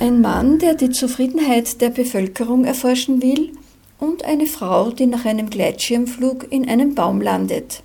[0.00, 3.52] Ein Mann, der die Zufriedenheit der Bevölkerung erforschen will,
[3.98, 7.82] und eine Frau, die nach einem Gleitschirmflug in einem Baum landet.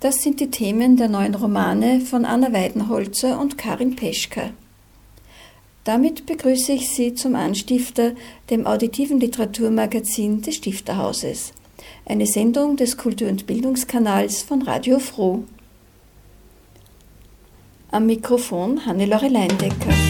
[0.00, 4.50] Das sind die Themen der neuen Romane von Anna Weidenholzer und Karin Peschka.
[5.84, 8.14] Damit begrüße ich Sie zum Anstifter,
[8.50, 11.52] dem auditiven Literaturmagazin des Stifterhauses.
[12.04, 15.44] Eine Sendung des Kultur- und Bildungskanals von Radio Froh.
[17.92, 20.07] Am Mikrofon Hannelore Leindecker.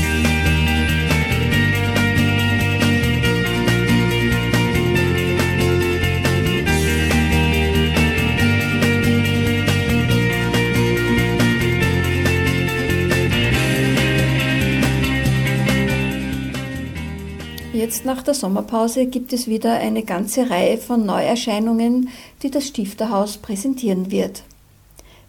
[17.88, 22.10] Jetzt nach der Sommerpause gibt es wieder eine ganze Reihe von Neuerscheinungen,
[22.42, 24.42] die das Stifterhaus präsentieren wird.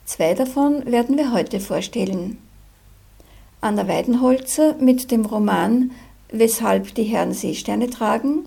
[0.04, 2.38] Zwei davon werden wir heute vorstellen.
[3.62, 5.92] Anna Weidenholzer mit dem Roman
[6.34, 8.40] Weshalb die Herren Seesterne tragen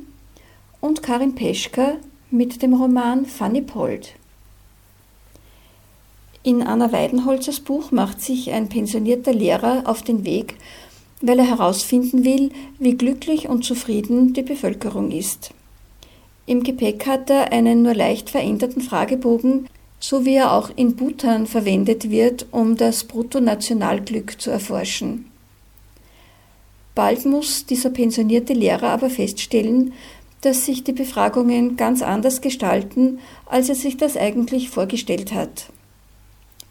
[0.82, 1.94] und Karin Peschka
[2.30, 4.12] mit dem Roman Fanny Pold.
[6.42, 10.56] In Anna Weidenholzers Buch macht sich ein pensionierter Lehrer auf den Weg,
[11.22, 15.54] weil er herausfinden will, wie glücklich und zufrieden die Bevölkerung ist.
[16.44, 19.68] Im Gepäck hat er einen nur leicht veränderten Fragebogen,
[20.00, 25.26] so wie er auch in Bhutan verwendet wird, um das Bruttonationalglück zu erforschen.
[26.94, 29.94] Bald muss dieser pensionierte Lehrer aber feststellen,
[30.42, 35.66] dass sich die Befragungen ganz anders gestalten, als er sich das eigentlich vorgestellt hat.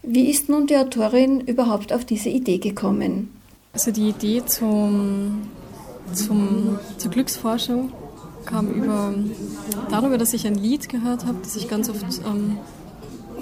[0.02, 3.30] Wie ist nun die Autorin überhaupt auf diese Idee gekommen?
[3.72, 5.48] Also die Idee zum,
[6.12, 7.90] zum, zur Glücksforschung
[8.44, 9.14] kam über,
[9.88, 12.58] darüber, dass ich ein Lied gehört habe, das ich ganz oft ähm,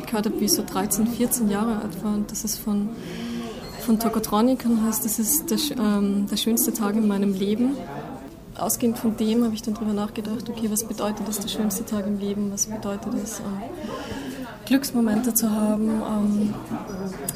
[0.07, 2.15] gehört habe, wie ich so 13, 14 Jahre alt war.
[2.15, 2.91] Und das ist von,
[3.85, 7.77] von Tokotronic und heißt, das ist der, ähm, der schönste Tag in meinem Leben.
[8.57, 12.07] Ausgehend von dem habe ich dann darüber nachgedacht, okay, was bedeutet das, der schönste Tag
[12.07, 13.63] im Leben, was bedeutet das, ähm,
[14.71, 16.01] Glücksmomente zu haben.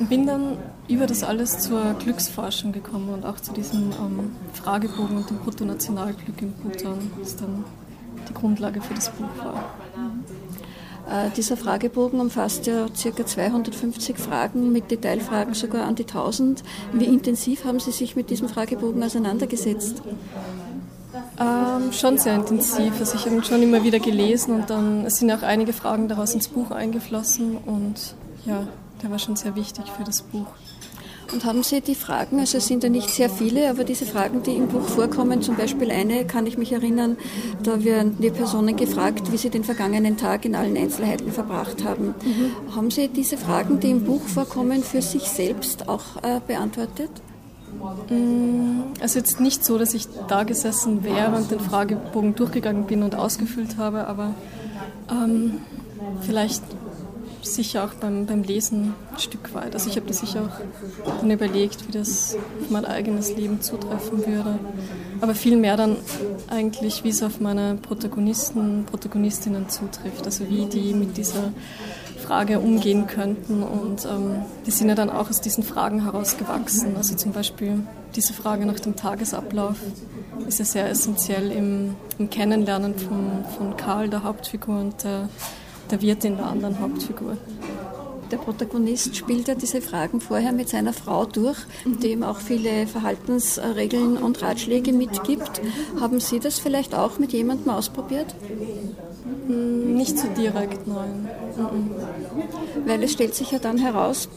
[0.00, 0.56] Ähm, bin dann
[0.88, 6.40] über das alles zur Glücksforschung gekommen und auch zu diesem ähm, Fragebogen und dem Bruttonationalglück
[6.40, 7.64] in Bhutan, das dann
[8.28, 9.74] die Grundlage für das Buch war.
[11.10, 13.26] Äh, dieser Fragebogen umfasst ja ca.
[13.26, 16.62] 250 Fragen, mit Detailfragen sogar an die 1000.
[16.92, 20.02] Wie intensiv haben Sie sich mit diesem Fragebogen auseinandergesetzt?
[21.38, 22.92] Ähm, schon sehr intensiv.
[23.00, 26.08] Also ich habe ihn schon immer wieder gelesen und dann es sind auch einige Fragen
[26.08, 28.14] daraus ins Buch eingeflossen und
[28.46, 28.66] ja,
[29.02, 30.46] der war schon sehr wichtig für das Buch.
[31.32, 34.42] Und haben Sie die Fragen, also es sind ja nicht sehr viele, aber diese Fragen,
[34.42, 37.16] die im Buch vorkommen, zum Beispiel eine, kann ich mich erinnern,
[37.62, 42.14] da werden die Personen gefragt, wie sie den vergangenen Tag in allen Einzelheiten verbracht haben.
[42.24, 42.76] Mhm.
[42.76, 47.10] Haben Sie diese Fragen, die im Buch vorkommen, für sich selbst auch äh, beantwortet?
[48.10, 53.02] Mm, also jetzt nicht so, dass ich da gesessen wäre und den Fragebogen durchgegangen bin
[53.02, 54.34] und ausgefüllt habe, aber
[55.10, 55.58] ähm,
[56.22, 56.62] vielleicht
[57.42, 59.74] sicher auch beim, beim Lesen ein Stück weit.
[59.74, 60.50] Also ich habe das sicher
[61.06, 64.58] auch dann überlegt, wie das auf mein eigenes Leben zutreffen würde.
[65.20, 65.96] Aber viel mehr dann
[66.48, 70.24] eigentlich, wie es auf meine Protagonisten, Protagonistinnen zutrifft.
[70.24, 71.52] Also wie die mit dieser
[72.24, 73.62] Frage umgehen könnten.
[73.62, 76.96] Und ähm, die sind ja dann auch aus diesen Fragen herausgewachsen.
[76.96, 77.80] Also zum Beispiel
[78.16, 79.76] diese Frage nach dem Tagesablauf
[80.46, 85.28] ist ja sehr essentiell im, im Kennenlernen von, von Karl, der Hauptfigur, und der,
[85.90, 87.36] der Wirtin, der anderen Hauptfigur.
[88.30, 92.86] Der Protagonist spielt ja diese Fragen vorher mit seiner Frau durch, die ihm auch viele
[92.86, 95.60] Verhaltensregeln und Ratschläge mitgibt.
[96.00, 98.34] Haben Sie das vielleicht auch mit jemandem ausprobiert?
[99.24, 101.28] Hm, nicht so direkt, nein.
[102.86, 104.28] Weil es stellt sich ja dann heraus,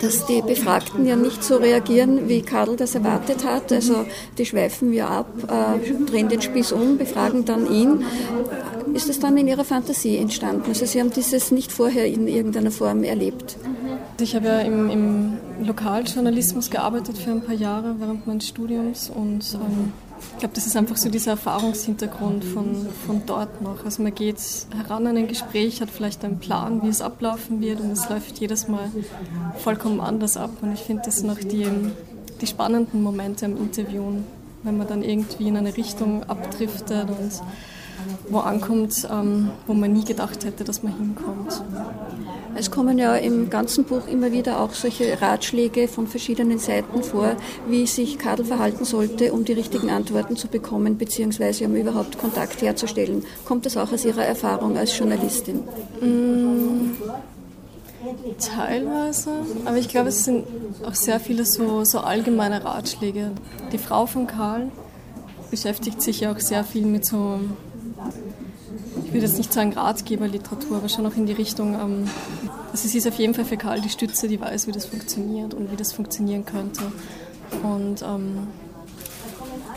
[0.00, 3.72] dass die Befragten ja nicht so reagieren, wie Karl das erwartet hat.
[3.72, 4.06] Also
[4.36, 8.04] die schweifen wir ab, äh, drehen den Spieß um, befragen dann ihn.
[8.94, 10.64] Ist es dann in Ihrer Fantasie entstanden?
[10.68, 13.56] Also Sie haben dieses nicht vorher in irgendeiner Form erlebt?
[14.20, 19.44] Ich habe ja im, im Lokaljournalismus gearbeitet für ein paar Jahre während meines Studiums und
[19.54, 19.92] ähm,
[20.32, 23.84] ich glaube, das ist einfach so dieser Erfahrungshintergrund von, von dort noch.
[23.84, 24.38] Also man geht
[24.76, 28.38] heran an ein Gespräch, hat vielleicht einen Plan, wie es ablaufen wird und es läuft
[28.38, 28.90] jedes Mal
[29.58, 30.50] vollkommen anders ab.
[30.60, 31.66] Und ich finde, das auch die,
[32.40, 34.02] die spannenden Momente im Interview,
[34.62, 37.32] wenn man dann irgendwie in eine Richtung abdriftet und
[38.30, 41.62] wo ankommt, ähm, wo man nie gedacht hätte, dass man hinkommt.
[42.58, 47.36] Es kommen ja im ganzen Buch immer wieder auch solche Ratschläge von verschiedenen Seiten vor,
[47.68, 52.60] wie sich Kadel verhalten sollte, um die richtigen Antworten zu bekommen, beziehungsweise um überhaupt Kontakt
[52.60, 53.24] herzustellen.
[53.44, 55.60] Kommt das auch aus Ihrer Erfahrung als Journalistin?
[56.00, 56.96] Mm,
[58.40, 59.30] teilweise,
[59.64, 60.44] aber ich glaube, es sind
[60.84, 63.30] auch sehr viele so, so allgemeine Ratschläge.
[63.70, 64.72] Die Frau von Karl
[65.48, 67.38] beschäftigt sich ja auch sehr viel mit so
[69.08, 72.10] ich würde jetzt nicht sagen Ratgeberliteratur, aber schon auch in die Richtung, ähm,
[72.70, 75.54] also sie ist auf jeden Fall für Karl die Stütze, die weiß, wie das funktioniert
[75.54, 76.82] und wie das funktionieren könnte.
[77.62, 78.48] Und ähm,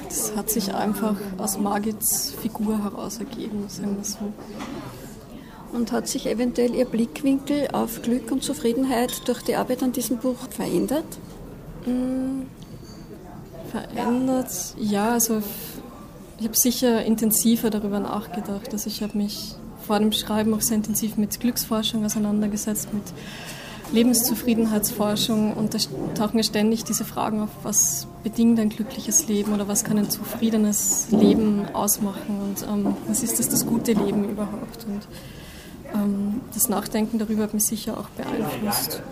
[0.07, 4.33] das hat sich einfach aus Margits Figur heraus ergeben, sagen wir so.
[5.71, 10.17] Und hat sich eventuell Ihr Blickwinkel auf Glück und Zufriedenheit durch die Arbeit an diesem
[10.17, 11.05] Buch verändert?
[11.85, 12.41] Mm,
[13.71, 15.41] verändert, ja, also
[16.39, 18.73] ich habe sicher intensiver darüber nachgedacht.
[18.73, 19.55] Also ich habe mich
[19.91, 23.03] vor dem Schreiben auch sehr intensiv mit Glücksforschung auseinandergesetzt, mit
[23.91, 25.79] Lebenszufriedenheitsforschung und da
[26.15, 30.09] tauchen ja ständig diese Fragen auf, was bedingt ein glückliches Leben oder was kann ein
[30.09, 34.85] zufriedenes Leben ausmachen und ähm, was ist das, das gute Leben überhaupt.
[34.88, 35.01] Und
[35.94, 39.03] ähm, das Nachdenken darüber hat mich sicher auch beeinflusst.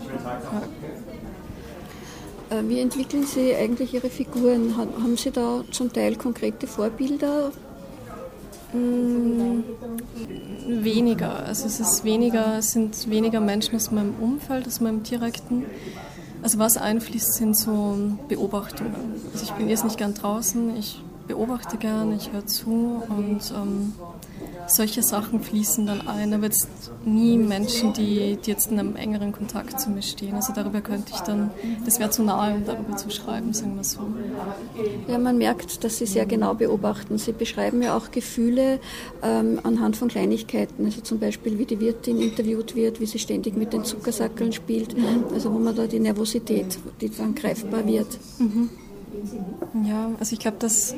[2.50, 2.58] Ja.
[2.58, 4.78] Äh, wie entwickeln Sie eigentlich Ihre Figuren?
[4.78, 7.52] Haben Sie da zum Teil konkrete Vorbilder?
[8.74, 9.64] Mm,
[10.68, 11.46] weniger.
[11.46, 15.66] Also es ist weniger, sind weniger Menschen aus meinem Umfeld, aus meinem direkten.
[16.42, 18.94] Also was einfließt, sind so Beobachtungen.
[19.34, 23.94] Also ich bin jetzt nicht gern draußen, ich beobachte gern, ich höre zu und ähm,
[24.72, 26.68] solche Sachen fließen dann ein, aber jetzt
[27.06, 30.36] nie Menschen, die, die jetzt in einem engeren Kontakt zu mir stehen.
[30.36, 31.52] Also darüber könnte ich dann,
[31.86, 34.00] das wäre zu nahe, um darüber zu schreiben, sagen wir so.
[35.08, 37.18] Ja, man merkt, dass Sie sehr genau beobachten.
[37.18, 38.80] Sie beschreiben ja auch Gefühle
[39.24, 43.56] ähm, anhand von Kleinigkeiten, also zum Beispiel, wie die Wirtin interviewt wird, wie sie ständig
[43.56, 44.96] mit den Zuckersackeln spielt,
[45.34, 48.08] also wo man da die Nervosität, die dann greifbar wird.
[48.40, 48.70] Mhm.
[49.88, 50.96] Ja, also ich glaube, dass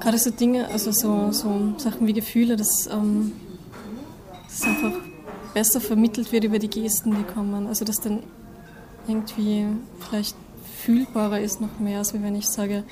[0.00, 3.32] gerade so Dinge, also so, so Sachen wie Gefühle, dass ähm,
[4.48, 4.92] das einfach
[5.54, 7.66] besser vermittelt wird über die Gesten, die kommen.
[7.66, 8.22] Also dass dann
[9.06, 9.66] irgendwie
[10.00, 10.36] vielleicht
[10.84, 12.84] fühlbarer ist noch mehr, als wenn ich sage,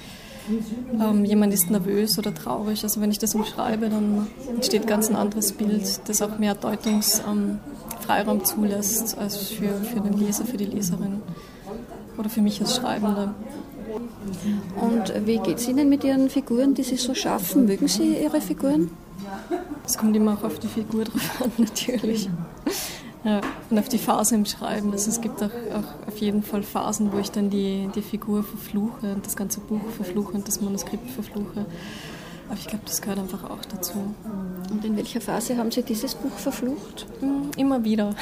[1.00, 2.82] ähm, jemand ist nervös oder traurig.
[2.84, 8.38] Also wenn ich das umschreibe, dann entsteht ganz ein anderes Bild, das auch mehr Deutungsfreiraum
[8.38, 11.22] ähm, zulässt als für, für den Leser, für die Leserin
[12.16, 13.34] oder für mich als Schreibende.
[14.80, 17.66] Und wie geht es Ihnen mit Ihren Figuren, die Sie so schaffen?
[17.66, 18.90] Mögen Sie Ihre Figuren?
[19.84, 22.28] Es kommt immer auch auf die Figur drauf an, natürlich.
[23.24, 23.40] Ja,
[23.70, 24.92] und auf die Phase im Schreiben.
[24.92, 28.44] Also es gibt auch, auch, auf jeden Fall Phasen, wo ich dann die, die Figur
[28.44, 31.66] verfluche und das ganze Buch verfluche und das Manuskript verfluche.
[32.48, 34.14] Aber ich glaube, das gehört einfach auch dazu.
[34.70, 37.06] Und in welcher Phase haben Sie dieses Buch verflucht?
[37.20, 38.14] Hm, immer wieder.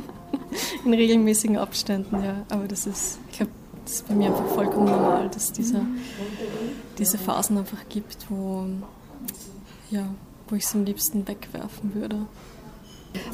[0.84, 2.46] in regelmäßigen Abständen, ja.
[2.48, 3.52] Aber das ist, ich glaube,
[3.84, 5.80] das ist bei mir einfach vollkommen normal, dass es diese,
[6.98, 8.66] diese Phasen einfach gibt, wo,
[9.90, 10.06] ja,
[10.48, 12.26] wo ich es am liebsten wegwerfen würde.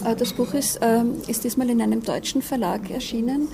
[0.05, 3.49] Äh, das Buch ist, ähm, ist diesmal in einem deutschen Verlag erschienen.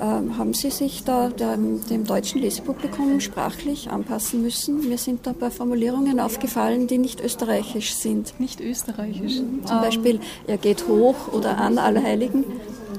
[0.00, 4.88] Ähm, haben Sie sich da dem, dem, deutschen Lesepublikum sprachlich anpassen müssen?
[4.88, 8.38] Mir sind da ein paar Formulierungen aufgefallen, die nicht österreichisch sind.
[8.40, 9.36] Nicht österreichisch?
[9.36, 9.80] Zum um.
[9.80, 12.44] Beispiel, er geht hoch oder an Allerheiligen.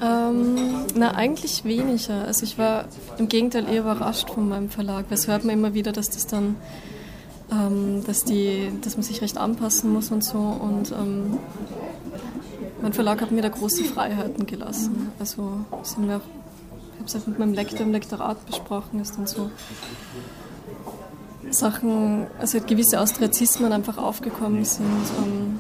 [0.02, 2.26] Ähm, na, eigentlich weniger.
[2.26, 2.86] Also ich war
[3.18, 5.06] im Gegenteil eher überrascht von meinem Verlag.
[5.10, 6.56] Es hört man immer wieder, dass das dann,
[7.52, 10.40] ähm, dass, die, dass man sich recht anpassen muss und so.
[10.40, 11.38] Und ähm,
[12.82, 15.12] mein Verlag hat mir da große Freiheiten gelassen.
[15.20, 16.22] Also sind wir
[16.94, 19.50] ich habe es auch mit meinem Lektor im Lektorat besprochen, ist dann so
[21.50, 24.86] Sachen, also gewisse Austriazismen einfach aufgekommen sind.
[25.18, 25.60] Ähm,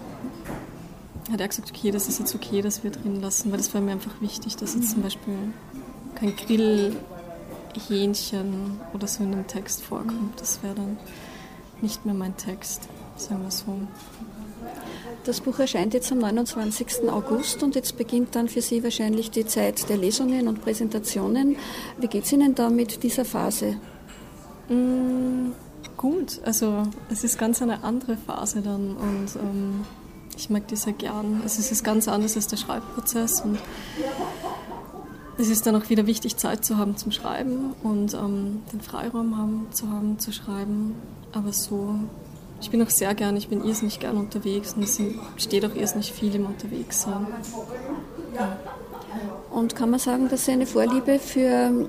[1.31, 3.81] hat er gesagt, okay, das ist jetzt okay, dass wir drin lassen, weil das war
[3.81, 5.33] mir einfach wichtig, dass jetzt zum Beispiel
[6.15, 10.39] kein Grillhähnchen oder so in dem Text vorkommt.
[10.39, 10.99] Das wäre dann
[11.81, 13.75] nicht mehr mein Text, sagen wir so.
[15.23, 17.09] Das Buch erscheint jetzt am 29.
[17.09, 21.57] August und jetzt beginnt dann für Sie wahrscheinlich die Zeit der Lesungen und Präsentationen.
[21.99, 23.77] Wie geht es Ihnen da mit dieser Phase?
[24.69, 25.51] Mm,
[25.95, 29.85] gut, also es ist ganz eine andere Phase dann und ähm,
[30.41, 31.41] ich mag die sehr gern.
[31.43, 33.59] Also es ist ganz anders als der Schreibprozess und
[35.37, 39.37] es ist dann auch wieder wichtig, Zeit zu haben zum Schreiben und ähm, den Freiraum
[39.37, 40.95] haben, zu haben, zu schreiben.
[41.31, 41.95] Aber so,
[42.59, 44.99] ich bin auch sehr gern, ich bin irrsinnig gern unterwegs und es
[45.37, 47.27] steht auch irrsinnig viel im Unterwegssein.
[48.35, 48.57] Ja.
[49.51, 51.87] Und kann man sagen, dass Sie eine Vorliebe für,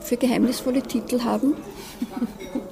[0.00, 1.54] für geheimnisvolle Titel haben?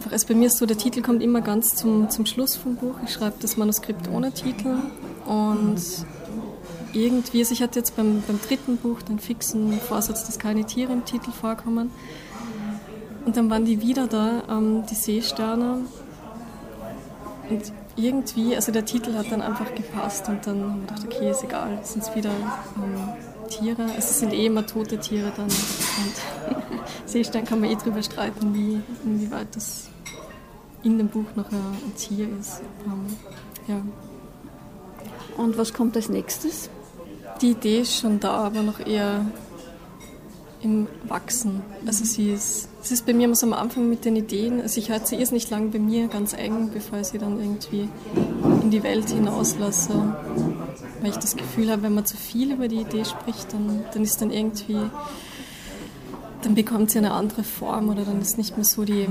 [0.08, 2.94] Also bei mir ist so, der Titel kommt immer ganz zum, zum Schluss vom Buch.
[3.04, 4.76] Ich schreibe das Manuskript ohne Titel
[5.26, 5.80] und
[6.92, 10.92] irgendwie, also ich hatte jetzt beim, beim dritten Buch den fixen Vorsatz, dass keine Tiere
[10.92, 11.90] im Titel vorkommen.
[13.24, 15.80] Und dann waren die wieder da, ähm, die Seesterne.
[17.50, 21.30] Und irgendwie, also der Titel hat dann einfach gepasst und dann haben wir gedacht, okay,
[21.30, 23.82] ist egal, sind wieder ähm, Tiere.
[23.82, 25.46] Also es sind eh immer tote Tiere dann.
[25.46, 25.52] Und
[27.06, 29.88] Seestern kann man eh drüber streiten, wie, inwieweit das
[30.82, 32.62] in dem Buch noch ein Tier ist.
[32.86, 33.16] Ähm,
[33.66, 33.82] ja.
[35.36, 36.70] Und was kommt als nächstes?
[37.42, 39.26] Die Idee ist schon da, aber noch eher
[40.62, 41.62] im Wachsen.
[41.86, 44.80] Also sie ist, es ist bei mir immer so am Anfang mit den Ideen, also
[44.80, 47.88] ich halte sie erst nicht lange bei mir ganz eng, bevor ich sie dann irgendwie
[48.62, 50.16] in die Welt hinauslasse.
[51.00, 54.02] Weil ich das Gefühl habe, wenn man zu viel über die Idee spricht, dann, dann
[54.02, 54.80] ist dann irgendwie,
[56.42, 59.06] dann bekommt sie eine andere Form oder dann ist nicht mehr so die,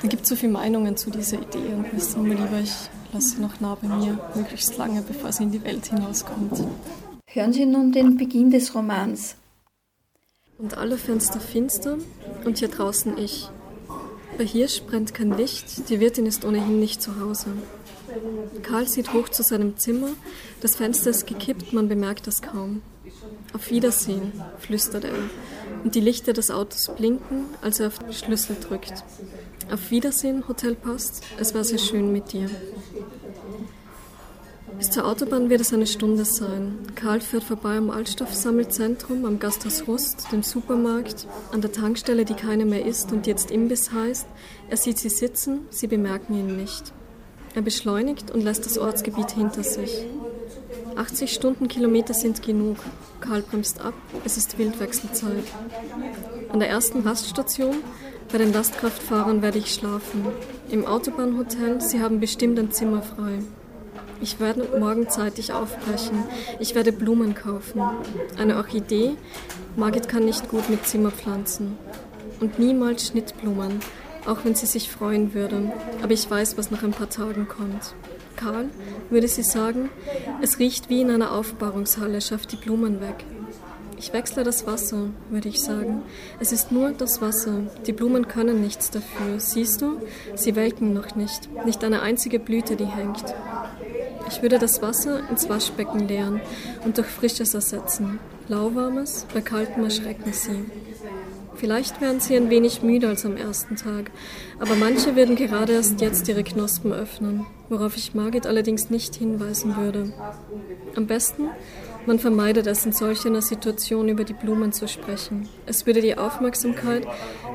[0.00, 2.72] dann gibt es so viele Meinungen zu dieser Idee und ist immer lieber, ich
[3.12, 6.64] lasse sie noch nah bei mir, möglichst lange, bevor sie in die Welt hinauskommt.
[7.26, 9.36] Hören Sie nun den Beginn des Romans.
[10.56, 11.98] Und alle Fenster finster
[12.44, 13.48] und hier draußen ich.
[14.36, 17.46] Bei Hirsch brennt kein Licht, die Wirtin ist ohnehin nicht zu Hause.
[18.62, 20.10] Karl sieht hoch zu seinem Zimmer,
[20.60, 22.82] das Fenster ist gekippt, man bemerkt das kaum.
[23.52, 25.14] Auf Wiedersehen, flüstert er,
[25.84, 29.04] und die Lichter des Autos blinken, als er auf den Schlüssel drückt.
[29.70, 32.48] Auf Wiedersehen, Hotel Post, es war sehr schön mit dir.
[34.78, 36.78] Bis zur Autobahn wird es eine Stunde sein.
[36.94, 42.64] Karl fährt vorbei am Altstoffsammelzentrum, am Gasthaus Rust, dem Supermarkt, an der Tankstelle, die keine
[42.64, 44.26] mehr ist und jetzt Imbiss heißt.
[44.70, 46.92] Er sieht sie sitzen, sie bemerken ihn nicht.
[47.54, 50.06] Er beschleunigt und lässt das Ortsgebiet hinter sich.
[50.96, 52.76] 80 Stundenkilometer sind genug.
[53.20, 53.94] Karl bremst ab,
[54.24, 55.44] es ist Wildwechselzeit.
[56.50, 57.76] An der ersten Raststation,
[58.30, 60.26] bei den Lastkraftfahrern, werde ich schlafen.
[60.70, 63.38] Im Autobahnhotel, sie haben bestimmt ein Zimmer frei.
[64.20, 66.24] Ich werde morgen zeitig aufbrechen.
[66.58, 67.80] Ich werde Blumen kaufen.
[68.36, 69.12] Eine Orchidee.
[69.76, 71.78] Margit kann nicht gut mit Zimmerpflanzen.
[72.40, 73.80] Und niemals Schnittblumen,
[74.26, 75.72] auch wenn sie sich freuen würde.
[76.02, 77.94] Aber ich weiß, was nach ein paar Tagen kommt.
[78.36, 78.66] Karl,
[79.10, 79.90] würde sie sagen,
[80.42, 83.24] es riecht wie in einer Aufbahrungshalle, schafft die Blumen weg.
[83.98, 86.02] Ich wechsle das Wasser, würde ich sagen.
[86.38, 87.62] Es ist nur das Wasser.
[87.86, 89.38] Die Blumen können nichts dafür.
[89.38, 90.00] Siehst du?
[90.36, 91.48] Sie welken noch nicht.
[91.66, 93.24] Nicht eine einzige Blüte, die hängt.
[94.28, 96.40] Ich würde das Wasser ins Waschbecken leeren
[96.84, 98.20] und durch frisches ersetzen.
[98.46, 100.64] Lauwarmes, bei kaltem erschrecken sie.
[101.56, 104.12] Vielleicht wären sie ein wenig müde als am ersten Tag,
[104.60, 109.76] aber manche würden gerade erst jetzt ihre Knospen öffnen, worauf ich Margit allerdings nicht hinweisen
[109.76, 110.12] würde.
[110.94, 111.48] Am besten,
[112.08, 115.46] man vermeidet es in solch einer Situation über die Blumen zu sprechen.
[115.66, 117.06] Es würde die Aufmerksamkeit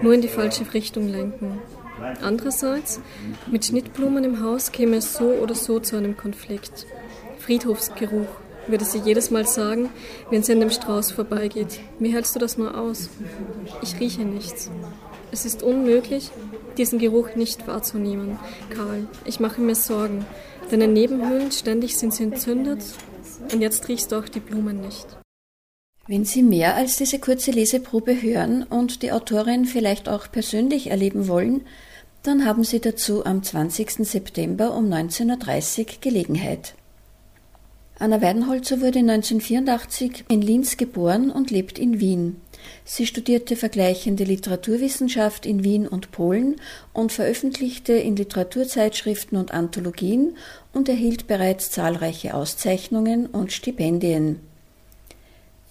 [0.03, 1.60] nur in die falsche Richtung lenken.
[2.22, 3.01] Andererseits,
[3.51, 6.86] mit Schnittblumen im Haus käme es so oder so zu einem Konflikt.
[7.39, 8.27] Friedhofsgeruch,
[8.67, 9.89] würde sie jedes Mal sagen,
[10.29, 11.79] wenn sie an dem Strauß vorbeigeht.
[11.98, 13.10] Wie hältst du das nur aus?
[13.81, 14.69] Ich rieche nichts.
[15.31, 16.29] Es ist unmöglich,
[16.77, 18.38] diesen Geruch nicht wahrzunehmen.
[18.69, 20.27] Karl, ich mache mir Sorgen.
[20.69, 22.83] Deine Nebenhöhlen, ständig sind sie entzündet
[23.51, 25.05] und jetzt riechst du auch die Blumen nicht.
[26.07, 31.27] Wenn Sie mehr als diese kurze Leseprobe hören und die Autorin vielleicht auch persönlich erleben
[31.27, 31.62] wollen,
[32.23, 34.05] dann haben Sie dazu am 20.
[34.05, 36.75] September um 19.30 Uhr Gelegenheit.
[38.00, 42.41] Anna Weidenholzer wurde 1984 in Linz geboren und lebt in Wien.
[42.83, 46.55] Sie studierte vergleichende Literaturwissenschaft in Wien und Polen
[46.91, 50.35] und veröffentlichte in Literaturzeitschriften und Anthologien
[50.74, 54.39] und erhielt bereits zahlreiche Auszeichnungen und Stipendien.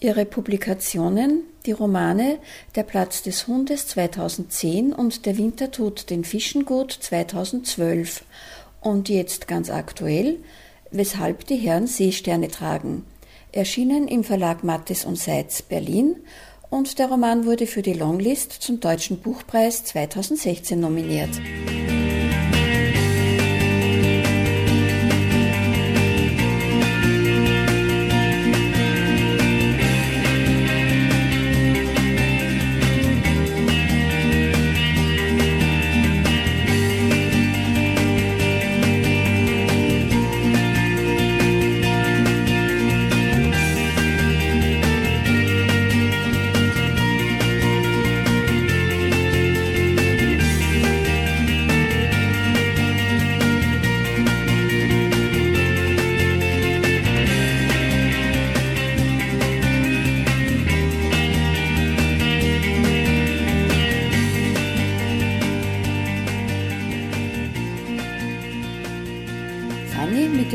[0.01, 2.39] Ihre Publikationen, die Romane
[2.75, 8.25] Der Platz des Hundes 2010 und Der Winter tut den Fischen gut 2012
[8.81, 10.39] und jetzt ganz aktuell,
[10.95, 13.07] Weshalb die Herren Seesterne tragen,
[13.51, 16.17] erschienen im Verlag Mattes und Seitz Berlin
[16.69, 21.31] und der Roman wurde für die Longlist zum Deutschen Buchpreis 2016 nominiert.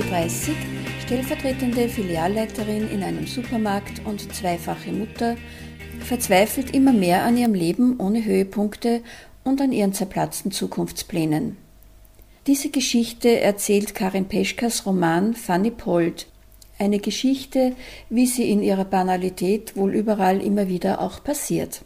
[0.01, 0.56] 30,
[1.06, 5.36] stellvertretende Filialleiterin in einem Supermarkt und zweifache Mutter,
[6.00, 9.01] verzweifelt immer mehr an ihrem Leben ohne Höhepunkte
[9.44, 11.58] und an ihren zerplatzten Zukunftsplänen.
[12.46, 16.27] Diese Geschichte erzählt Karin Peschkas Roman Fanny Pold,
[16.77, 17.74] eine Geschichte,
[18.10, 21.82] wie sie in ihrer Banalität wohl überall immer wieder auch passiert.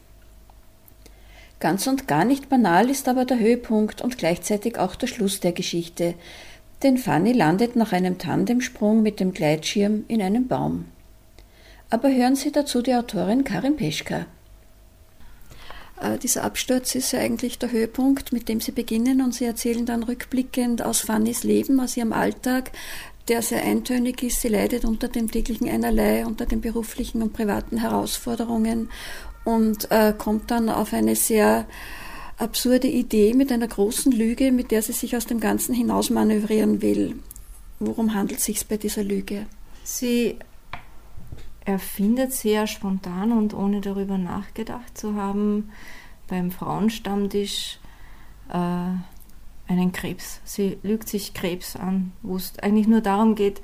[1.59, 5.51] Ganz und gar nicht banal ist aber der Höhepunkt und gleichzeitig auch der Schluss der
[5.51, 6.15] Geschichte,
[6.83, 10.85] denn Fanny landet nach einem Tandemsprung mit dem Gleitschirm in einem Baum.
[11.89, 14.25] Aber hören Sie dazu die Autorin Karin Peschka.
[16.01, 19.85] Äh, dieser Absturz ist ja eigentlich der Höhepunkt, mit dem Sie beginnen und Sie erzählen
[19.85, 22.71] dann rückblickend aus Fannys Leben, aus ihrem Alltag,
[23.27, 24.41] der sehr eintönig ist.
[24.41, 28.89] Sie leidet unter dem täglichen Einerlei, unter den beruflichen und privaten Herausforderungen
[29.43, 31.65] und äh, kommt dann auf eine sehr
[32.41, 37.19] absurde Idee mit einer großen Lüge, mit der sie sich aus dem Ganzen hinausmanövrieren will.
[37.79, 39.45] Worum handelt es sich bei dieser Lüge?
[39.83, 40.37] Sie
[41.65, 45.69] erfindet sehr spontan und ohne darüber nachgedacht zu haben
[46.27, 47.79] beim Frauenstammtisch
[48.49, 48.53] äh,
[49.67, 50.41] einen Krebs.
[50.43, 53.61] Sie lügt sich Krebs an, wo es eigentlich nur darum geht,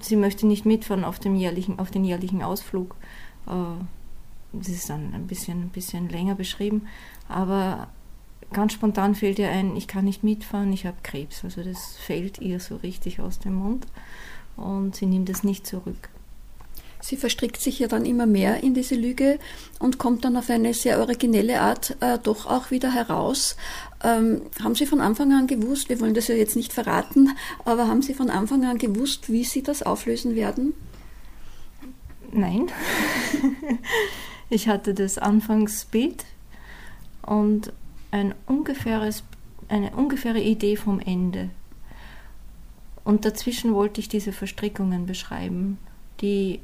[0.00, 2.96] sie möchte nicht mitfahren auf, dem jährlichen, auf den jährlichen Ausflug.
[3.46, 3.84] Äh,
[4.52, 6.86] das ist dann ein bisschen, ein bisschen länger beschrieben,
[7.32, 7.88] aber
[8.52, 11.44] ganz spontan fällt ihr ein, ich kann nicht mitfahren, ich habe Krebs.
[11.44, 13.86] Also das fällt ihr so richtig aus dem Mund
[14.56, 16.10] und sie nimmt es nicht zurück.
[17.04, 19.40] Sie verstrickt sich ja dann immer mehr in diese Lüge
[19.80, 23.56] und kommt dann auf eine sehr originelle Art äh, doch auch wieder heraus.
[24.04, 27.30] Ähm, haben Sie von Anfang an gewusst, wir wollen das ja jetzt nicht verraten,
[27.64, 30.74] aber haben Sie von Anfang an gewusst, wie Sie das auflösen werden?
[32.30, 32.68] Nein.
[34.48, 36.24] ich hatte das Anfangsbild
[37.26, 37.72] und
[38.10, 39.24] ein ungefähres,
[39.68, 41.50] eine ungefähre Idee vom Ende.
[43.04, 45.78] Und dazwischen wollte ich diese Verstrickungen beschreiben,
[46.20, 46.60] die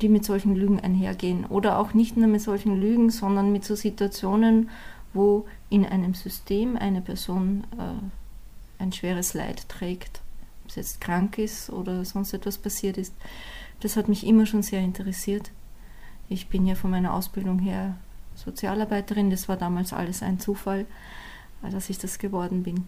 [0.00, 1.44] die mit solchen Lügen einhergehen.
[1.46, 4.70] Oder auch nicht nur mit solchen Lügen, sondern mit so Situationen,
[5.12, 10.22] wo in einem System eine Person äh, ein schweres Leid trägt,
[10.62, 13.14] ob es jetzt krank ist oder sonst etwas passiert ist.
[13.80, 15.50] Das hat mich immer schon sehr interessiert.
[16.28, 17.96] Ich bin ja von meiner Ausbildung her
[18.44, 20.86] Sozialarbeiterin, das war damals alles ein Zufall,
[21.62, 22.84] dass ich das geworden bin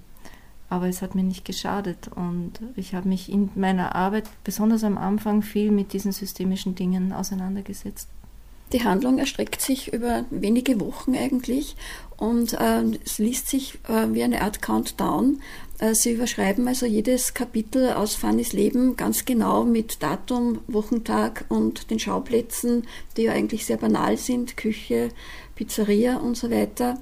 [0.72, 4.96] aber es hat mir nicht geschadet und ich habe mich in meiner Arbeit, besonders am
[4.96, 8.08] Anfang, viel mit diesen systemischen Dingen auseinandergesetzt.
[8.72, 11.76] Die Handlung erstreckt sich über wenige Wochen eigentlich
[12.16, 15.42] und äh, es liest sich äh, wie eine Art Countdown.
[15.78, 21.90] Äh, Sie überschreiben also jedes Kapitel aus Fannys Leben ganz genau mit Datum, Wochentag und
[21.90, 25.10] den Schauplätzen, die ja eigentlich sehr banal sind, Küche,
[25.54, 26.98] Pizzeria und so weiter.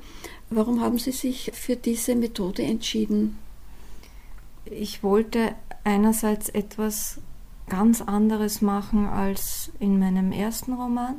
[0.49, 3.39] Warum haben Sie sich für diese Methode entschieden?
[4.71, 5.55] ich wollte
[5.85, 7.19] einerseits etwas
[7.69, 11.17] ganz anderes machen als in meinem ersten Roman.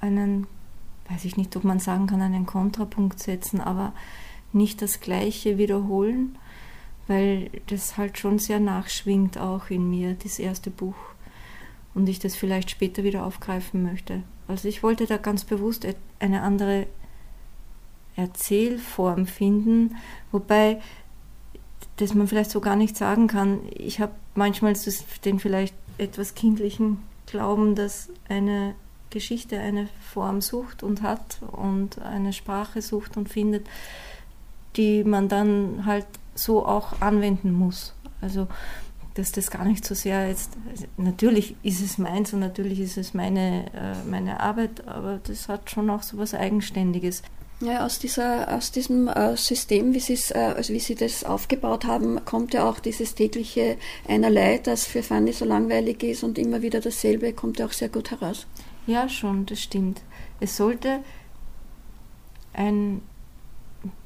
[0.00, 0.46] Einen,
[1.08, 3.92] weiß ich nicht, ob man sagen kann, einen Kontrapunkt setzen, aber
[4.52, 6.36] nicht das Gleiche wiederholen,
[7.06, 10.96] weil das halt schon sehr nachschwingt auch in mir, das erste Buch.
[11.94, 14.22] Und ich das vielleicht später wieder aufgreifen möchte.
[14.46, 15.86] Also ich wollte da ganz bewusst
[16.20, 16.86] eine andere
[18.16, 19.96] Erzählform finden,
[20.32, 20.80] wobei
[21.96, 23.60] das man vielleicht so gar nicht sagen kann.
[23.70, 24.74] Ich habe manchmal
[25.24, 28.74] den vielleicht etwas kindlichen Glauben, dass eine
[29.10, 33.66] Geschichte eine Form sucht und hat und eine Sprache sucht und findet,
[34.76, 37.94] die man dann halt so auch anwenden muss.
[38.20, 38.48] Also
[39.18, 40.52] dass das gar nicht so sehr jetzt,
[40.96, 45.70] natürlich ist es meins und natürlich ist es meine, äh, meine Arbeit, aber das hat
[45.70, 47.22] schon auch so was Eigenständiges.
[47.60, 52.24] Ja, aus, dieser, aus diesem äh, System, wie, äh, also wie Sie das aufgebaut haben,
[52.24, 56.80] kommt ja auch dieses tägliche Einerlei, das für Fanny so langweilig ist und immer wieder
[56.80, 58.46] dasselbe, kommt ja auch sehr gut heraus.
[58.88, 60.00] Ja, schon, das stimmt.
[60.40, 61.00] Es sollte
[62.54, 63.02] ein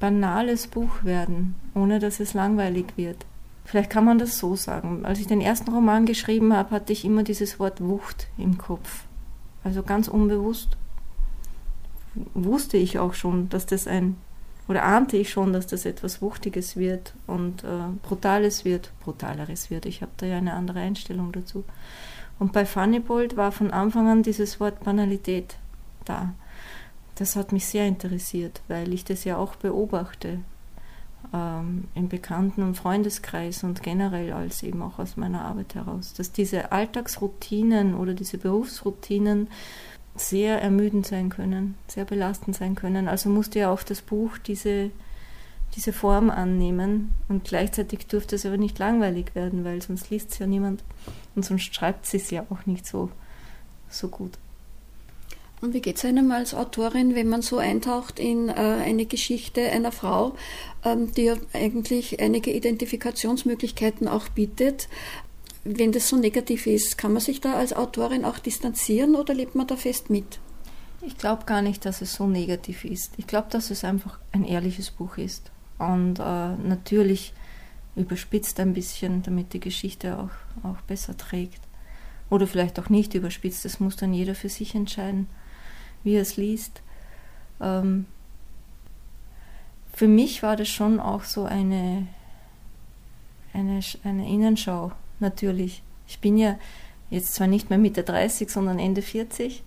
[0.01, 3.25] banales Buch werden, ohne dass es langweilig wird.
[3.63, 5.05] Vielleicht kann man das so sagen.
[5.05, 9.05] Als ich den ersten Roman geschrieben habe, hatte ich immer dieses Wort Wucht im Kopf.
[9.63, 10.75] Also ganz unbewusst
[12.33, 14.17] wusste ich auch schon, dass das ein,
[14.67, 19.85] oder ahnte ich schon, dass das etwas Wuchtiges wird und äh, Brutales wird, Brutaleres wird.
[19.85, 21.63] Ich habe da ja eine andere Einstellung dazu.
[22.43, 25.55] Und bei Funnybold war von Anfang an dieses Wort Banalität
[26.03, 26.33] da.
[27.15, 30.39] Das hat mich sehr interessiert, weil ich das ja auch beobachte
[31.33, 36.33] ähm, im Bekannten- und Freundeskreis und generell als eben auch aus meiner Arbeit heraus, dass
[36.33, 39.47] diese Alltagsroutinen oder diese Berufsroutinen
[40.13, 43.07] sehr ermüdend sein können, sehr belastend sein können.
[43.07, 44.91] Also musste ja auch das Buch diese,
[45.75, 50.39] diese Form annehmen und gleichzeitig durfte es aber nicht langweilig werden, weil sonst liest es
[50.39, 50.83] ja niemand
[51.35, 53.09] und sonst schreibt sie es ja auch nicht so,
[53.89, 54.37] so gut.
[55.61, 59.61] Und wie geht es einem als Autorin, wenn man so eintaucht in äh, eine Geschichte
[59.71, 60.35] einer Frau,
[60.83, 64.89] ähm, die ja eigentlich einige Identifikationsmöglichkeiten auch bietet?
[65.63, 69.55] Wenn das so negativ ist, kann man sich da als Autorin auch distanzieren oder lebt
[69.55, 70.39] man da fest mit?
[70.99, 73.13] Ich glaube gar nicht, dass es so negativ ist.
[73.15, 75.52] Ich glaube, dass es einfach ein ehrliches Buch ist.
[75.77, 77.33] Und äh, natürlich
[77.95, 81.61] überspitzt ein bisschen, damit die Geschichte auch, auch besser trägt.
[82.29, 85.27] Oder vielleicht auch nicht überspitzt, das muss dann jeder für sich entscheiden
[86.03, 86.81] wie er es liest.
[87.61, 88.05] Ähm,
[89.93, 92.07] für mich war das schon auch so eine,
[93.53, 95.81] eine, eine Innenschau, natürlich.
[96.07, 96.57] Ich bin ja
[97.09, 99.63] jetzt zwar nicht mehr Mitte 30, sondern Ende 40,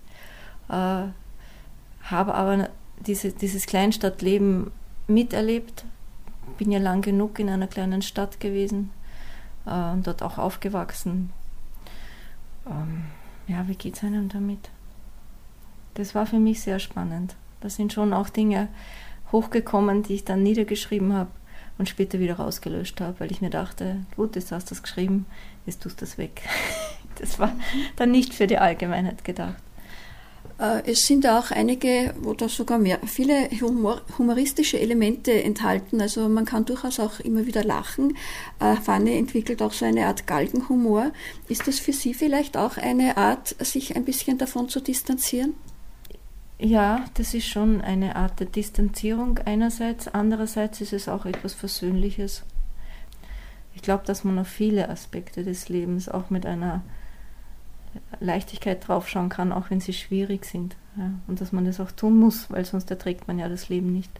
[0.69, 1.13] äh, habe
[2.11, 4.71] aber diese, dieses Kleinstadtleben
[5.07, 5.85] miterlebt,
[6.57, 8.91] bin ja lang genug in einer kleinen Stadt gewesen
[9.65, 11.31] äh, und dort auch aufgewachsen.
[12.65, 13.05] Ähm,
[13.47, 14.69] ja, wie geht es einem damit?
[15.97, 17.35] das war für mich sehr spannend.
[17.61, 18.67] Da sind schon auch Dinge
[19.31, 21.31] hochgekommen, die ich dann niedergeschrieben habe
[21.77, 25.25] und später wieder rausgelöscht habe, weil ich mir dachte, gut, jetzt hast du das geschrieben,
[25.65, 26.41] jetzt tust du das weg.
[27.19, 27.51] Das war
[27.95, 29.55] dann nicht für die Allgemeinheit gedacht.
[30.59, 36.01] Äh, es sind auch einige, wo da sogar mehr, viele Humor, humoristische Elemente enthalten.
[36.01, 38.17] Also man kann durchaus auch immer wieder lachen.
[38.59, 41.11] Äh, Fanny entwickelt auch so eine Art Galgenhumor.
[41.47, 45.53] Ist das für Sie vielleicht auch eine Art, sich ein bisschen davon zu distanzieren?
[46.59, 52.43] Ja, das ist schon eine Art der Distanzierung einerseits, andererseits ist es auch etwas Versöhnliches.
[53.75, 56.81] Ich glaube, dass man auf viele Aspekte des Lebens auch mit einer
[58.19, 60.75] Leichtigkeit draufschauen kann, auch wenn sie schwierig sind.
[60.97, 63.93] Ja, und dass man das auch tun muss, weil sonst erträgt man ja das Leben
[63.93, 64.11] nicht.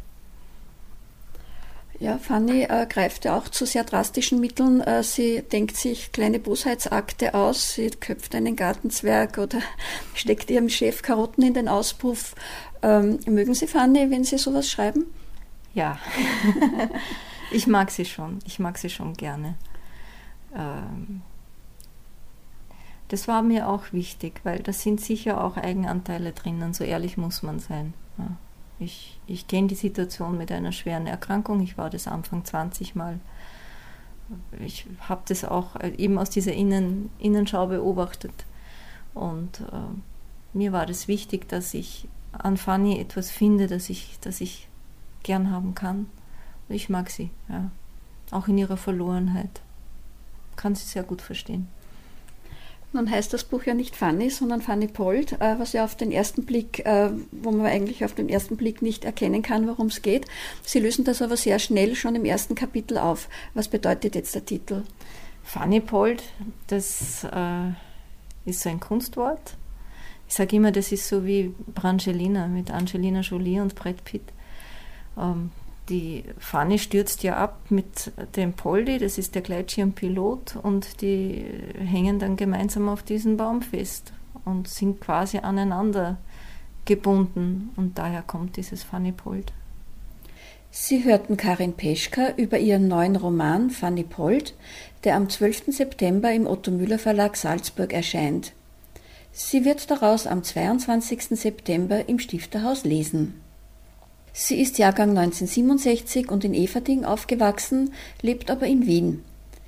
[2.00, 4.82] Ja, Fanny äh, greift ja auch zu sehr drastischen Mitteln.
[4.82, 9.60] Äh, sie denkt sich kleine Bosheitsakte aus, sie köpft einen Gartenzwerg oder
[10.14, 12.36] steckt ihrem Chef Karotten in den Auspuff.
[12.84, 15.08] Ähm, mögen Sie Fanny, wenn Sie sowas schreiben?
[15.74, 16.00] Ja,
[17.52, 18.40] ich mag sie schon.
[18.46, 19.56] Ich mag sie schon gerne.
[20.56, 21.22] Ähm,
[23.10, 27.42] das war mir auch wichtig, weil da sind sicher auch Eigenanteile drinnen, so ehrlich muss
[27.42, 27.94] man sein.
[28.18, 28.32] Ja.
[28.80, 31.62] Ich, ich kenne die Situation mit einer schweren Erkrankung.
[31.62, 33.20] Ich war das Anfang 20 Mal.
[34.60, 38.46] Ich habe das auch äh, eben aus dieser Innen, Innenschau beobachtet.
[39.14, 44.42] Und äh, mir war das wichtig, dass ich an Fanny etwas finde, das ich, das
[44.42, 44.68] ich
[45.24, 46.08] gern haben kann.
[46.70, 47.72] Ich mag sie, ja.
[48.30, 49.62] Auch in ihrer Verlorenheit.
[50.58, 51.70] Kann sie sehr gut verstehen.
[52.94, 56.12] Nun heißt das Buch ja nicht Fanny, sondern Fanny Pold, äh, was ja auf den
[56.12, 60.02] ersten Blick, äh, wo man eigentlich auf den ersten Blick nicht erkennen kann, worum es
[60.02, 60.26] geht.
[60.64, 63.28] Sie lösen das aber sehr schnell schon im ersten Kapitel auf.
[63.54, 64.84] Was bedeutet jetzt der Titel?
[65.44, 66.24] Fanny Pold,
[66.68, 67.72] das äh,
[68.46, 69.58] ist so ein Kunstwort.
[70.28, 74.24] Ich sage immer, das ist so wie Brangelina mit Angelina Jolie und Brad Pitt.
[75.18, 75.52] Ähm,
[75.90, 81.46] die Fanny stürzt ja ab mit dem Poldi, das ist der Gleitschirmpilot, und die
[81.78, 84.14] hängen dann gemeinsam auf diesem Baum fest
[84.46, 86.18] und sind quasi aneinander
[86.86, 87.70] gebunden.
[87.76, 89.54] Und daher kommt dieses Fanny Pold.
[90.70, 94.56] Sie hörten Karin Peschka über ihren neuen Roman Fanny Pold,
[95.04, 95.66] der am 12.
[95.68, 98.54] September im Otto Müller Verlag Salzburg erscheint.
[99.32, 101.40] Sie wird daraus am 22.
[101.40, 103.42] September im Stifterhaus lesen.
[104.40, 109.24] Sie ist Jahrgang 1967 und in Everding aufgewachsen, lebt aber in Wien.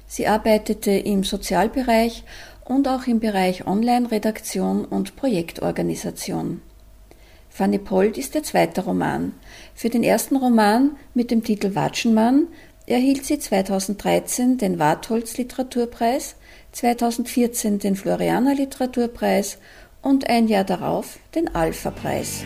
[0.05, 2.23] Sie arbeitete im Sozialbereich
[2.65, 6.61] und auch im Bereich Online-Redaktion und Projektorganisation.
[7.49, 9.33] Fanny Pold ist der zweite Roman.
[9.73, 12.47] Für den ersten Roman mit dem Titel Watschenmann
[12.85, 16.35] erhielt sie 2013 den Wartholz Literaturpreis,
[16.73, 19.57] 2014 den Florianer Literaturpreis
[20.03, 22.43] und ein Jahr darauf den Alpha-Preis.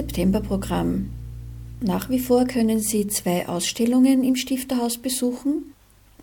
[0.00, 1.10] Septemberprogramm.
[1.82, 5.74] Nach wie vor können Sie zwei Ausstellungen im Stifterhaus besuchen.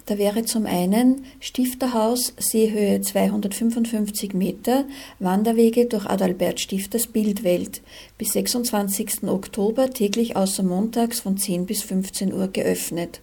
[0.07, 4.85] Da wäre zum einen Stifterhaus, Seehöhe 255 Meter,
[5.19, 7.83] Wanderwege durch Adalbert Stifters Bildwelt,
[8.17, 9.25] bis 26.
[9.25, 13.21] Oktober täglich außer montags von 10 bis 15 Uhr geöffnet.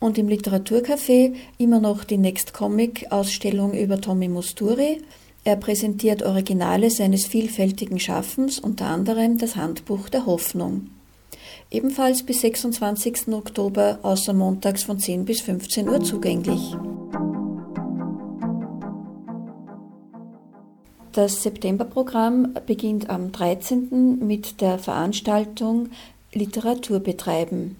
[0.00, 5.02] Und im Literaturcafé immer noch die Next Comic Ausstellung über Tommy Musturi.
[5.44, 10.88] Er präsentiert Originale seines vielfältigen Schaffens, unter anderem das Handbuch der Hoffnung
[11.72, 13.28] ebenfalls bis 26.
[13.28, 16.76] Oktober außer montags von 10 bis 15 Uhr zugänglich.
[21.12, 24.18] Das Septemberprogramm beginnt am 13.
[24.26, 25.90] mit der Veranstaltung
[26.32, 27.76] Literatur betreiben.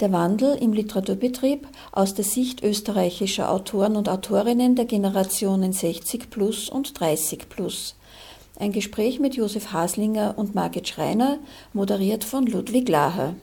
[0.00, 6.68] Der Wandel im Literaturbetrieb aus der Sicht österreichischer Autoren und Autorinnen der Generationen 60 plus
[6.68, 7.96] und 30 plus.
[8.60, 11.38] Ein Gespräch mit Josef Haslinger und Margit Schreiner,
[11.72, 13.34] moderiert von Ludwig Laher.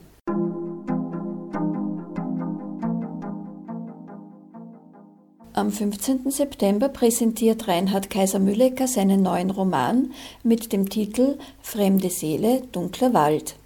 [5.54, 6.30] Am 15.
[6.30, 10.12] September präsentiert Reinhard Kaiser-Müllecker seinen neuen Roman
[10.44, 13.56] mit dem Titel Fremde Seele, dunkler Wald.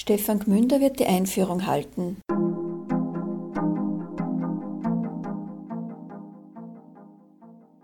[0.00, 2.18] Stefan Gmünder wird die Einführung halten.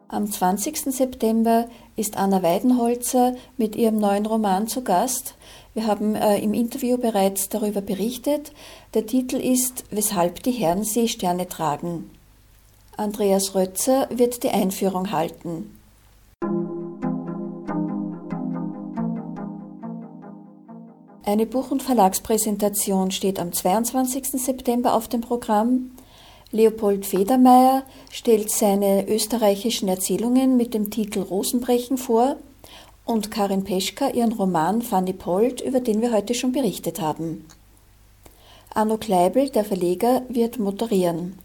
[0.07, 0.95] Am 20.
[0.95, 5.35] September ist Anna Weidenholzer mit ihrem neuen Roman zu Gast.
[5.75, 8.53] Wir haben äh, im Interview bereits darüber berichtet.
[8.95, 12.13] Der Titel ist Weshalb die Herren Seesterne tragen.
[12.97, 15.77] Andreas Rötzer wird die Einführung halten.
[21.27, 24.33] Eine Buch- und Verlagspräsentation steht am 22.
[24.33, 25.93] September auf dem Programm.
[26.51, 32.37] Leopold Federmeier stellt seine österreichischen Erzählungen mit dem Titel Rosenbrechen vor
[33.07, 37.47] und Karin Peschka ihren Roman Fanny Pold, über den wir heute schon berichtet haben.
[38.75, 41.39] Arno Kleibel, der Verleger, wird moderieren.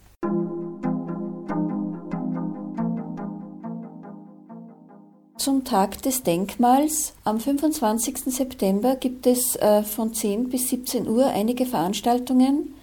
[5.39, 8.25] Zum Tag des Denkmals am 25.
[8.25, 12.75] September gibt es äh, von 10 bis 17 Uhr einige Veranstaltungen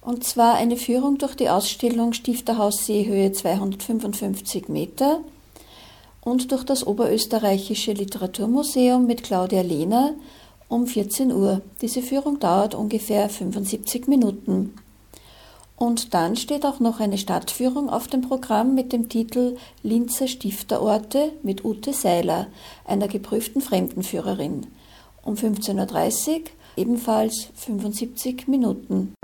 [0.00, 5.22] und zwar eine Führung durch die Ausstellung Stifterhaus Seehöhe 255 Meter
[6.20, 10.14] und durch das Oberösterreichische Literaturmuseum mit Claudia Lehner
[10.68, 11.62] um 14 Uhr.
[11.82, 14.72] Diese Führung dauert ungefähr 75 Minuten.
[15.78, 21.32] Und dann steht auch noch eine Stadtführung auf dem Programm mit dem Titel Linzer Stifterorte
[21.44, 22.48] mit Ute Seiler,
[22.84, 24.66] einer geprüften Fremdenführerin.
[25.22, 26.40] Um 15.30 Uhr
[26.76, 29.14] ebenfalls 75 Minuten.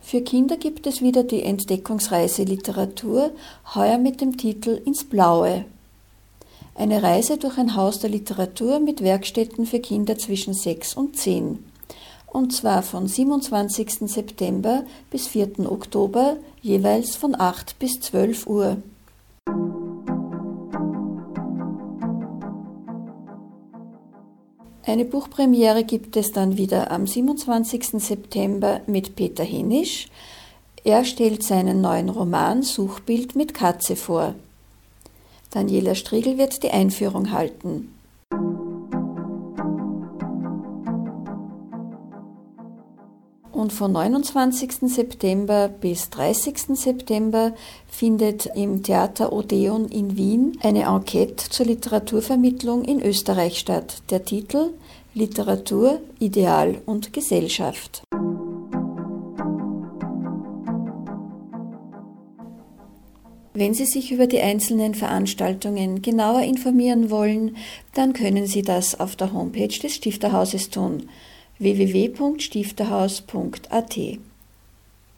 [0.00, 3.32] Für Kinder gibt es wieder die Entdeckungsreise Literatur,
[3.74, 5.64] heuer mit dem Titel Ins Blaue.
[6.76, 11.64] Eine Reise durch ein Haus der Literatur mit Werkstätten für Kinder zwischen 6 und 10.
[12.26, 14.10] Und zwar von 27.
[14.10, 15.70] September bis 4.
[15.70, 18.78] Oktober, jeweils von 8 bis 12 Uhr.
[24.86, 28.02] Eine Buchpremiere gibt es dann wieder am 27.
[28.02, 30.08] September mit Peter Henisch.
[30.82, 34.34] Er stellt seinen neuen Roman Suchbild mit Katze vor.
[35.54, 37.94] Daniela Striegel wird die Einführung halten.
[43.52, 44.92] Und von 29.
[44.92, 46.76] September bis 30.
[46.76, 47.52] September
[47.86, 54.02] findet im Theater Odeon in Wien eine Enquete zur Literaturvermittlung in Österreich statt.
[54.10, 54.70] Der Titel
[55.14, 58.02] Literatur, Ideal und Gesellschaft.
[63.56, 67.56] Wenn Sie sich über die einzelnen Veranstaltungen genauer informieren wollen,
[67.94, 71.08] dann können Sie das auf der Homepage des Stifterhauses tun
[71.60, 73.98] www.stifterhaus.at.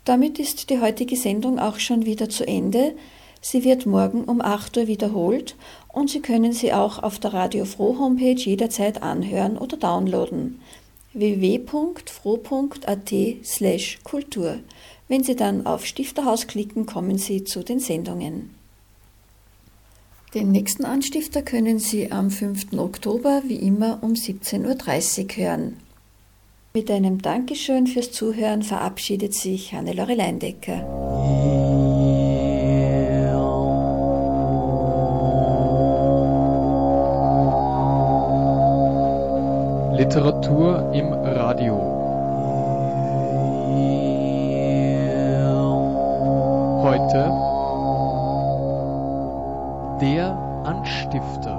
[0.05, 2.93] Damit ist die heutige Sendung auch schon wieder zu Ende.
[3.41, 5.57] Sie wird morgen um 8 Uhr wiederholt
[5.89, 10.61] und Sie können sie auch auf der Radio Froh Homepage jederzeit anhören oder downloaden.
[11.15, 14.59] www.froh.at slash Kultur.
[15.09, 18.51] Wenn Sie dann auf Stifterhaus klicken, kommen Sie zu den Sendungen.
[20.35, 22.73] Den nächsten Anstifter können Sie am 5.
[22.77, 25.77] Oktober wie immer um 17.30 Uhr hören.
[26.75, 30.85] Mit einem Dankeschön fürs Zuhören verabschiedet sich Hannelore Leindecker.
[39.97, 41.97] Literatur im Radio.
[46.87, 47.33] Heute
[50.01, 51.56] der Anstifter.